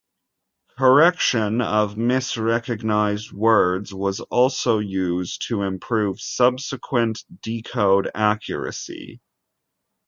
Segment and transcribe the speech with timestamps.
[0.79, 9.21] Correction of mis-recognised words was also used to improve subsequent decode accuracy.